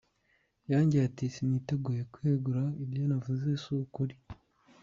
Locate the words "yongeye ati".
0.71-1.25